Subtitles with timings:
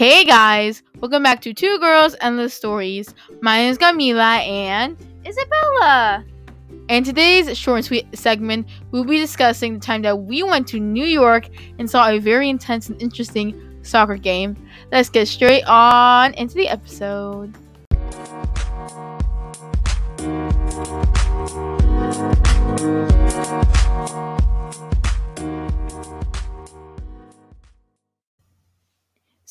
[0.00, 3.14] Hey guys, welcome back to Two Girls Endless Stories.
[3.42, 6.24] My name is Camila and Isabella.
[6.88, 10.80] And today's short and sweet segment, we'll be discussing the time that we went to
[10.80, 14.56] New York and saw a very intense and interesting soccer game.
[14.90, 17.54] Let's get straight on into the episode.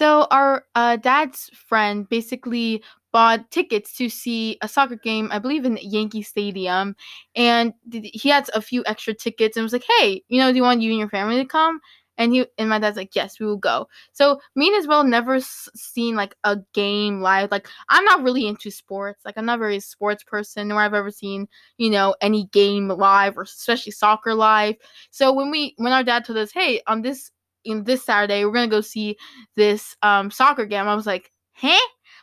[0.00, 2.82] So our uh, dad's friend basically
[3.12, 6.96] bought tickets to see a soccer game, I believe in Yankee Stadium,
[7.34, 10.62] and he had a few extra tickets and was like, "Hey, you know, do you
[10.62, 11.80] want you and your family to come?"
[12.18, 15.34] And he and my dad's like, "Yes, we will go." So me and Isabel never
[15.36, 17.50] s- seen like a game live.
[17.50, 19.24] Like I'm not really into sports.
[19.24, 21.48] Like I'm not very sports person, nor I've ever seen
[21.78, 24.76] you know any game live or especially soccer live.
[25.10, 27.30] So when we when our dad told us, "Hey, on this
[27.64, 29.16] in this Saturday, we're gonna go see
[29.56, 31.78] this um soccer game," I was like, "Huh?"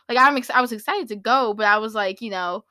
[0.08, 2.64] Like I'm ex- I was excited to go, but I was like, you know,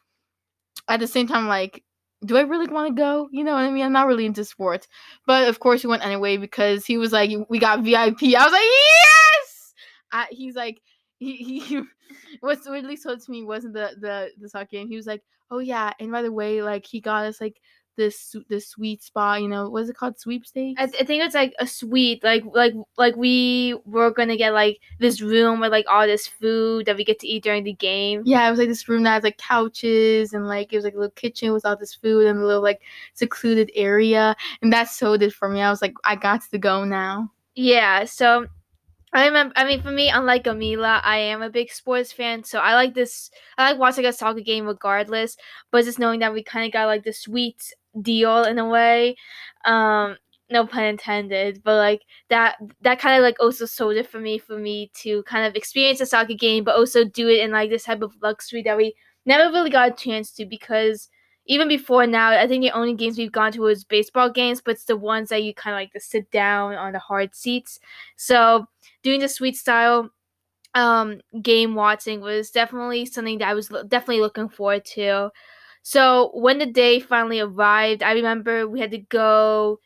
[0.90, 1.84] at the same time, like,
[2.26, 3.30] do I really want to go?
[3.32, 3.86] You know what I mean?
[3.86, 4.88] I'm not really into sports,
[5.26, 8.36] but of course we went anyway because he was like, we got VIP.
[8.36, 9.74] I was like, yes.
[10.12, 10.82] I, he's like,
[11.20, 11.82] he he
[12.40, 14.88] what at told to me wasn't the the the soccer game.
[14.88, 17.60] He was like, oh yeah, and by the way, like he got us like
[17.98, 19.42] this this sweet spot.
[19.42, 20.18] You know, what's it called?
[20.18, 20.80] Sweepstakes.
[20.80, 24.80] I, I think it's like a suite, like like like we were gonna get like
[25.00, 28.22] this room with like all this food that we get to eat during the game.
[28.26, 30.94] Yeah, it was like this room that has like couches and like it was like
[30.94, 32.82] a little kitchen with all this food and a little like
[33.14, 34.36] secluded area.
[34.62, 35.62] And that sold it for me.
[35.62, 37.32] I was like, I got to go now.
[37.56, 38.48] Yeah, so
[39.14, 39.54] I remember.
[39.56, 42.94] I mean, for me, unlike Camila, I am a big sports fan, so I like
[42.94, 43.32] this.
[43.58, 45.38] I like watching a soccer game regardless.
[45.72, 49.16] But just knowing that we kind of got like the sweet deal in a way,
[49.66, 50.18] um,
[50.50, 51.62] no pun intended.
[51.64, 55.24] But like that, that kind of like also sold it for me, for me to
[55.24, 58.14] kind of experience a soccer game, but also do it in like this type of
[58.22, 58.94] luxury that we
[59.26, 61.10] never really got a chance to because
[61.46, 64.72] even before now, I think the only games we've gone to was baseball games, but
[64.72, 67.80] it's the ones that you kind of like to sit down on the hard seats.
[68.18, 68.66] So
[69.02, 70.10] doing the sweet style
[70.76, 75.32] um game watching was definitely something that I was lo- definitely looking forward to.
[75.90, 79.80] So when the day finally arrived, I remember we had to go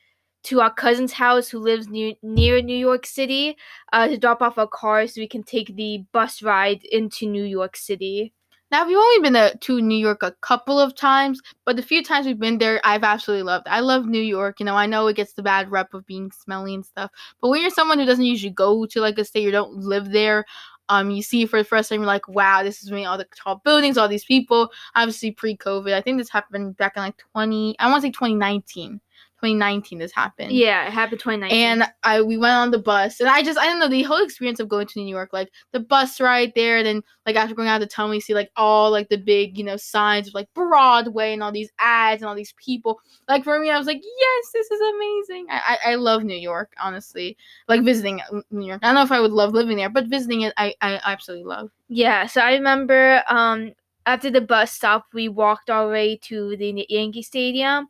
[0.45, 3.55] to our cousin's house who lives near near New York City
[3.93, 7.43] uh, to drop off our car so we can take the bus ride into New
[7.43, 8.33] York City.
[8.71, 12.03] Now we've only been to, to New York a couple of times, but the few
[12.03, 13.67] times we've been there, I've absolutely loved.
[13.67, 14.59] I love New York.
[14.59, 17.49] You know, I know it gets the bad rep of being smelly and stuff, but
[17.49, 20.45] when you're someone who doesn't usually go to like a state or don't live there,
[20.91, 23.25] um, you see for the first time, you're like, wow, this is me, all the
[23.33, 24.69] tall buildings, all these people.
[24.93, 28.99] Obviously, pre-COVID, I think this happened back in like 20, I want to say 2019.
[29.41, 30.51] 2019 this happened.
[30.51, 31.59] Yeah, it happened 2019.
[31.59, 34.23] And I we went on the bus and I just I don't know the whole
[34.23, 37.55] experience of going to New York, like the bus ride there, and then like after
[37.55, 40.35] going out the tunnel, you see like all like the big, you know, signs of
[40.35, 43.01] like Broadway and all these ads and all these people.
[43.27, 45.47] Like for me, I was like, yes, this is amazing.
[45.49, 47.35] I I, I love New York, honestly.
[47.67, 48.21] Like visiting
[48.51, 48.81] New York.
[48.83, 51.45] I don't know if I would love living there, but visiting it I, I absolutely
[51.45, 51.71] love.
[51.89, 53.71] Yeah, so I remember um
[54.05, 57.87] after the bus stop we walked our way to the Yankee Stadium.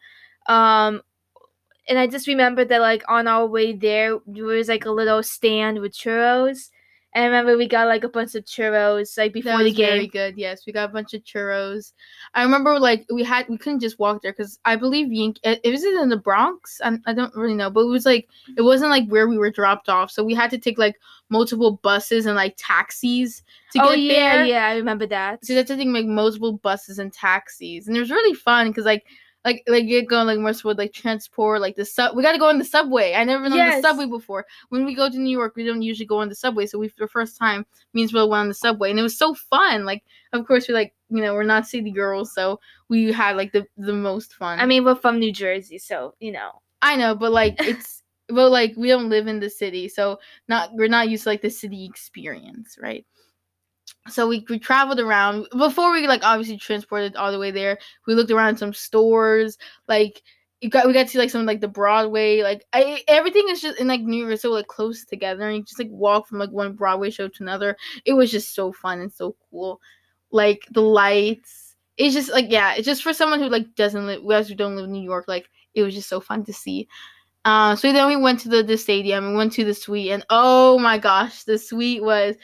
[0.47, 1.01] Um
[1.91, 5.23] and I just remember that like on our way there there was like a little
[5.23, 6.69] stand with churros.
[7.13, 9.75] And I remember we got like a bunch of churros like before That the was
[9.75, 10.37] very good.
[10.37, 11.91] Yes, we got a bunch of churros.
[12.33, 15.59] I remember like we had we couldn't just walk there because I believe Yank it,
[15.63, 16.79] it was in the Bronx.
[16.83, 19.51] I, I don't really know, but it was like it wasn't like where we were
[19.51, 20.95] dropped off, so we had to take like
[21.29, 23.43] multiple buses and like taxis
[23.73, 24.45] to Oh get yeah, there.
[24.45, 25.45] yeah, I remember that.
[25.45, 28.85] So that's the thing, like multiple buses and taxis, and it was really fun because
[28.85, 29.05] like.
[29.43, 32.37] Like like you're going like more with like transport like the sub we got to
[32.37, 33.13] go on the subway.
[33.15, 33.81] I never been on Yes.
[33.81, 34.45] the subway before.
[34.69, 36.89] When we go to New York we don't usually go on the subway so we
[36.89, 39.33] for the first time me and Isabel went on the subway and it was so
[39.33, 39.83] fun.
[39.85, 40.03] Like
[40.33, 43.65] of course we like you know we're not city girls so we had like the
[43.77, 44.59] the most fun.
[44.59, 46.51] I mean, we're from New Jersey, so you know.
[46.83, 50.69] i know but like it's but like we don't live in the city so not
[50.73, 53.05] we're not used to like the city experience right
[54.07, 55.47] so we, we traveled around.
[55.57, 57.77] Before we like obviously transported all the way there
[58.07, 59.57] we looked around some stores.
[59.87, 60.21] Like
[60.69, 63.87] got we got to like some like the broadway like I, everything is just in
[63.87, 66.73] like new york so like close together and you just like walk from like one
[66.73, 67.77] broadway show to another.
[68.05, 69.81] It was just so fun and so cool.
[70.31, 74.23] Like the lights it's just like yeah it's just for someone who like doesn't live
[74.23, 76.87] we actually don't live in new york like it was just so fun to see.
[77.43, 80.23] Uh, so then we went to the, the stadium and went to the suite and
[80.29, 82.35] oh my gosh the suite was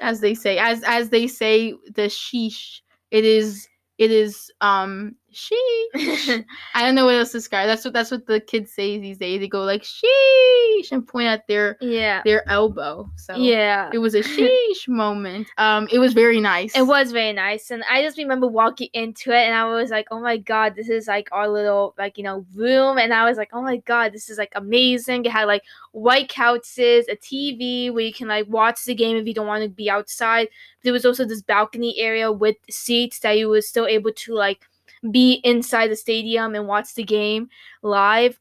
[0.00, 2.80] as they say as as they say the sheesh.
[3.10, 6.44] It is it is um sheesh
[6.74, 7.66] I don't know what else to describe.
[7.68, 9.40] That's what that's what the kids say these days.
[9.40, 10.92] They go like sheesh.
[10.92, 12.22] and point at their Yeah.
[12.24, 13.10] their elbow.
[13.16, 13.90] So Yeah.
[13.92, 15.48] it was a sheesh moment.
[15.58, 16.76] Um, it was very nice.
[16.76, 20.08] It was very nice, and I just remember walking into it, and I was like,
[20.10, 23.36] "Oh my god, this is like our little like you know room," and I was
[23.36, 25.62] like, "Oh my god, this is like amazing." It had like
[25.92, 29.62] white couches, a TV where you can like watch the game if you don't want
[29.62, 30.48] to be outside.
[30.82, 34.66] There was also this balcony area with seats that you were still able to like
[35.12, 37.48] be inside the stadium and watch the game
[37.82, 38.38] live.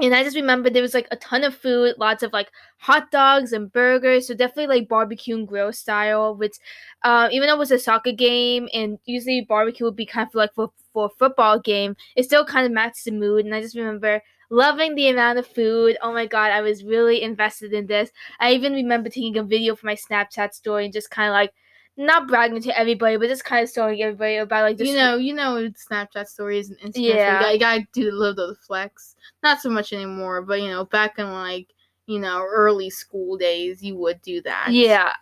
[0.00, 3.10] And I just remember there was like a ton of food, lots of like hot
[3.10, 4.28] dogs and burgers.
[4.28, 6.36] So definitely like barbecue and grill style.
[6.36, 6.56] Which,
[7.02, 10.34] uh, even though it was a soccer game, and usually barbecue would be kind of
[10.34, 13.44] like for for a football game, it still kind of matched the mood.
[13.44, 15.96] And I just remember loving the amount of food.
[16.00, 18.10] Oh my god, I was really invested in this.
[18.38, 21.52] I even remember taking a video for my Snapchat story and just kind of like
[21.98, 25.34] not bragging to everybody, but just kind of showing everybody about like you know, you
[25.34, 26.94] know, Snapchat stories and Instagram.
[27.08, 27.32] Yeah, Yeah.
[27.34, 29.16] you, gotta, you gotta do a little bit of the flex.
[29.42, 31.74] Not so much anymore, but you know, back in like
[32.06, 34.68] you know early school days, you would do that.
[34.70, 35.12] Yeah,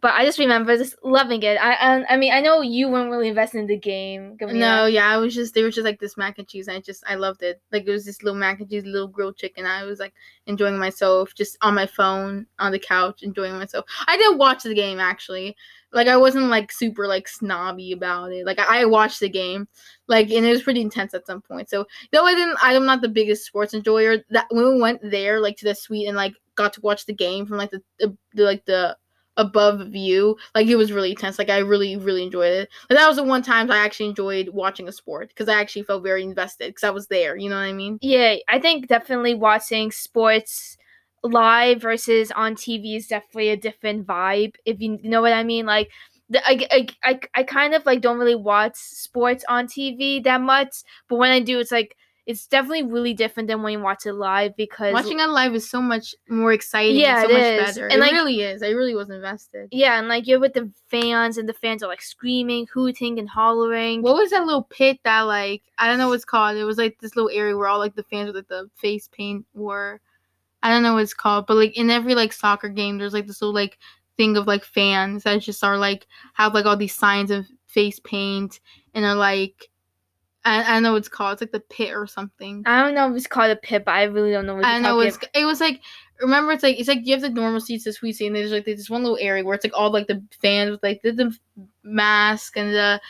[0.00, 1.56] but I just remember just loving it.
[1.56, 4.38] I I, I mean I know you weren't really invested in the game.
[4.40, 6.66] No, yeah, I was just they were just like this mac and cheese.
[6.66, 7.60] And I just I loved it.
[7.72, 9.66] Like it was this little mac and cheese, little grilled chicken.
[9.66, 10.14] I was like
[10.46, 13.84] enjoying myself, just on my phone on the couch, enjoying myself.
[14.06, 15.56] I did watch the game actually.
[15.92, 18.46] Like I wasn't like super like snobby about it.
[18.46, 19.68] Like I, I watched the game,
[20.06, 21.68] like and it was pretty intense at some point.
[21.68, 24.24] So though I didn't, I'm not the biggest sports enjoyer.
[24.30, 27.12] That when we went there, like to the suite and like got to watch the
[27.12, 28.96] game from like the, the, the like the
[29.36, 33.08] above view like it was really intense like i really really enjoyed it but that
[33.08, 36.22] was the one time i actually enjoyed watching a sport because i actually felt very
[36.22, 39.90] invested because i was there you know what i mean Yeah, I think definitely watching
[39.92, 40.76] sports
[41.22, 44.54] live versus on TV is definitely a different vibe.
[44.64, 45.90] If you know what I mean, like.
[46.34, 50.76] I, I, I, I kind of like don't really watch sports on TV that much,
[51.06, 54.12] but when I do, it's like it's definitely really different than when you watch it
[54.12, 57.42] live because watching it live is so much more exciting Yeah, yeah so it much
[57.42, 57.74] is.
[57.74, 57.86] better.
[57.88, 58.62] And, it like- really is.
[58.62, 59.68] I really was invested.
[59.72, 63.28] Yeah, and like you're with the fans, and the fans are like screaming, hooting, and
[63.28, 64.02] hollering.
[64.02, 66.56] what was that little pit that like i don't know what it's called.
[66.56, 69.08] It was like this little area where all like the fans with like, the face
[69.08, 70.00] paint were.
[70.62, 73.26] I don't know what it's called but like in every like soccer game there's like
[73.26, 73.78] this little like
[74.16, 77.98] thing of like fans that just are like have like all these signs of face
[77.98, 78.60] paint
[78.94, 79.70] and are like
[80.44, 81.34] I, I know it's called.
[81.34, 82.62] It's like the pit or something.
[82.66, 84.78] I don't know if it's called a pit, but I really don't know what I
[84.78, 85.80] know it's it was like
[86.20, 88.52] remember it's like it's like you have the normal seats, the sweet seat, and there's
[88.52, 91.12] like this one little area where it's like all like the fans with like the,
[91.12, 91.38] the
[91.84, 93.00] mask and the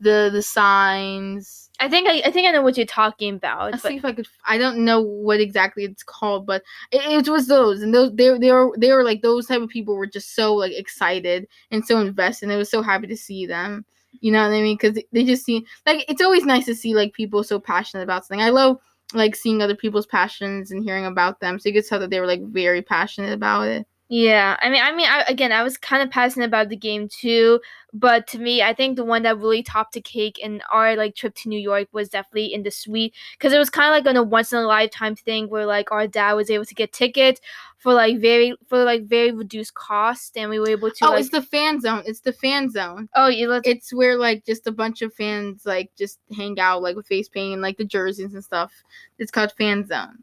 [0.00, 1.70] the the signs.
[1.80, 3.72] I think I, I think I know what you're talking about.
[3.72, 4.26] Let's see if I could.
[4.46, 8.14] I don't know what exactly it's called, but it, it was those and those.
[8.14, 11.48] They they were they were like those type of people were just so like excited
[11.70, 12.46] and so invested.
[12.46, 13.84] And I was so happy to see them.
[14.22, 14.78] You know what I mean?
[14.80, 18.24] Because they just seem like it's always nice to see like people so passionate about
[18.24, 18.40] something.
[18.42, 18.78] I love
[19.14, 21.58] like seeing other people's passions and hearing about them.
[21.58, 23.86] So you could tell that they were like very passionate about it.
[24.14, 27.08] Yeah, I mean, I mean, I, again, I was kind of passionate about the game
[27.08, 27.62] too,
[27.94, 31.14] but to me, I think the one that really topped the cake in our like
[31.14, 34.06] trip to New York was definitely in the suite because it was kind of like
[34.06, 36.92] on a once in a lifetime thing where like our dad was able to get
[36.92, 37.40] tickets
[37.78, 41.20] for like very for like very reduced cost, and we were able to oh, like
[41.20, 42.02] it's the fan zone.
[42.04, 43.08] It's the fan zone.
[43.14, 46.82] oh you let's It's where like just a bunch of fans like just hang out
[46.82, 48.74] like with face paint and like the jerseys and stuff.
[49.18, 50.18] It's called fan zone.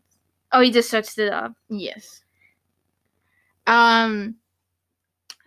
[0.51, 1.55] oh you just searched it up.
[1.69, 2.22] Yes.
[3.70, 4.36] Um.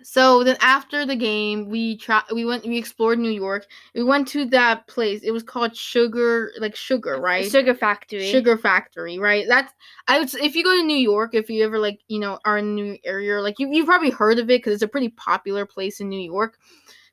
[0.04, 3.66] So then after the game, we tra- we went we explored New York.
[3.94, 5.22] We went to that place.
[5.22, 7.48] It was called Sugar, like Sugar, right?
[7.48, 8.30] Sugar Factory.
[8.30, 9.46] Sugar Factory, right?
[9.48, 9.72] That's
[10.08, 12.58] I would if you go to New York, if you ever like you know are
[12.58, 15.66] in New area, like you you've probably heard of it because it's a pretty popular
[15.66, 16.58] place in New York.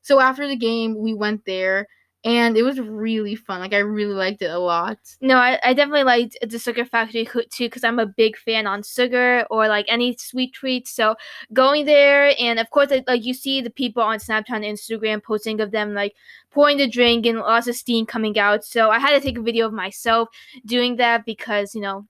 [0.01, 1.88] So after the game, we went there,
[2.25, 3.61] and it was really fun.
[3.61, 4.97] Like I really liked it a lot.
[5.21, 8.83] No, I, I definitely liked the Sugar Factory too because I'm a big fan on
[8.83, 10.91] sugar or like any sweet treats.
[10.91, 11.15] So
[11.53, 15.23] going there and of course like, like you see the people on Snapchat and Instagram
[15.23, 16.13] posting of them like
[16.51, 18.65] pouring the drink and lots of steam coming out.
[18.65, 20.27] So I had to take a video of myself
[20.65, 22.05] doing that because you know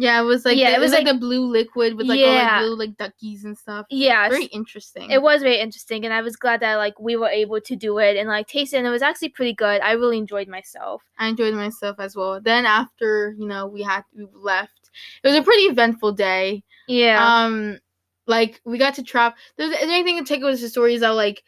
[0.00, 2.18] Yeah, it was like Yeah, the- it was was like, the blue liquid with like
[2.20, 2.52] all Yeah.
[2.54, 3.86] like little like duckies and stuff.
[3.90, 5.10] yeah Very interesting.
[5.10, 7.98] it was very interesting and I was glad that like we were able to do
[7.98, 9.80] it and like taste it and it was actually pretty good.
[9.82, 11.02] I really enjoyed myself.
[11.18, 12.40] I enjoyed myself as well.
[12.40, 14.90] Then after you know we had we left,
[15.22, 16.64] it was a pretty eventful day.
[16.88, 17.20] Yeah.
[17.44, 17.78] Um,
[18.26, 19.36] like we got to travel.
[19.56, 21.42] There's anything to take away the stories that like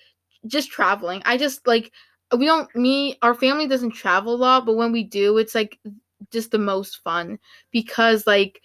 [0.46, 1.22] just traveling.
[1.24, 1.90] I just like
[2.36, 5.78] we don't me our family doesn't travel a lot, but when we do, it's like
[6.30, 7.38] just the most fun
[7.70, 8.62] because like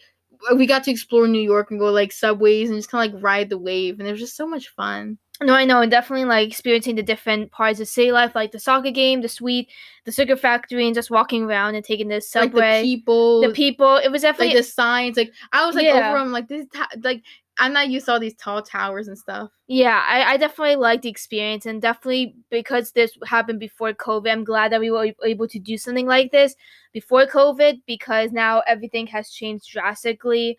[0.55, 3.23] we got to explore New York and go like subways and just kind of like
[3.23, 5.17] ride the wave, and it was just so much fun.
[5.41, 8.59] No, I know, and definitely like experiencing the different parts of city life, like the
[8.59, 9.69] soccer game, the suite,
[10.05, 12.81] the sugar factory, and just walking around and taking the Like subway.
[12.81, 13.97] the people, the people.
[13.97, 15.15] It was like definitely the signs.
[15.17, 16.09] Like I was like Yeah.
[16.09, 16.17] over.
[16.17, 16.65] I'm like this.
[17.01, 17.23] Like
[17.59, 19.49] I'm not used to all these tall towers and stuff.
[19.67, 24.43] Yeah, I, I definitely liked the experience, and definitely because this happened before COVID, I'm
[24.43, 26.55] glad that we were able to do something like this
[26.93, 30.57] before COVID because now everything has changed drastically.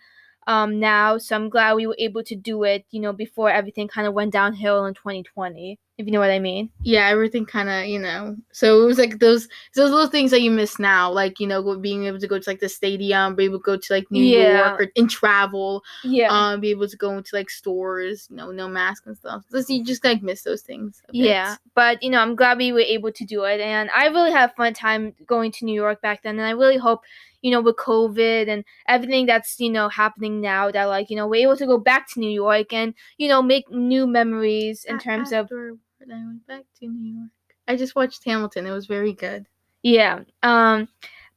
[0.48, 3.86] Um, now, so I'm glad we were able to do it, you know, before everything
[3.86, 6.70] kind of went downhill in 2020, if you know what I mean.
[6.82, 8.34] Yeah, everything kind of you know.
[8.52, 11.76] So it was like those those little things that you miss now, like you know,
[11.76, 14.24] being able to go to like the stadium, be able to go to like New
[14.24, 14.58] Yeah.
[14.68, 15.82] York or and travel.
[16.02, 16.28] Yeah.
[16.30, 19.44] um, be able to go into like stores, you know, no mask and stuff.
[19.52, 21.02] Just, you just like miss those things.
[21.10, 21.20] a bit.
[21.26, 24.32] Yeah, but you know, I'm glad we were able to do it, and I really
[24.32, 26.38] had a fun time going to New York back then.
[26.38, 27.02] And I really hope,
[27.48, 31.26] you know, with COVID and everything that's you know happening now, that like you know
[31.26, 34.98] we're able to go back to New York and you know make new memories in
[34.98, 37.30] terms of afterward, I went back to New York.
[37.66, 38.66] I just watched Hamilton.
[38.66, 39.46] It was very good.
[39.82, 40.20] yeah.
[40.42, 40.88] Um,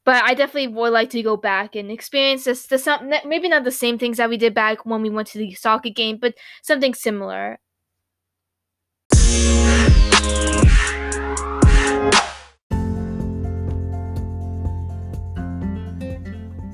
[0.03, 2.65] but I definitely would like to go back and experience this.
[2.65, 5.37] The some maybe not the same things that we did back when we went to
[5.37, 7.59] the soccer game, but something similar.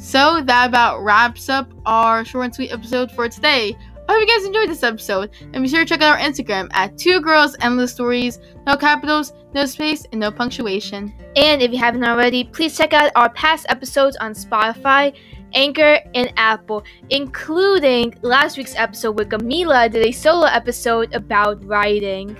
[0.07, 3.75] So that about wraps up our short and sweet episode for today.
[4.07, 6.69] I hope you guys enjoyed this episode, and be sure to check out our Instagram
[6.71, 8.39] at Two Girls Endless Stories.
[8.65, 11.13] No capitals, no space, and no punctuation.
[11.35, 15.13] And if you haven't already, please check out our past episodes on Spotify,
[15.51, 22.33] Anchor, and Apple, including last week's episode with Camila did a solo episode about writing.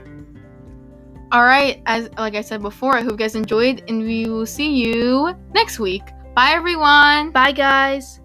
[1.34, 4.46] All right, as like I said before, I hope you guys enjoyed, and we will
[4.46, 6.04] see you next week.
[6.38, 7.32] Bye, everyone.
[7.32, 8.22] Bye, guys.